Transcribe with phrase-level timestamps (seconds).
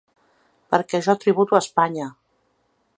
[0.75, 2.11] Perquè jo tributo a Espanya!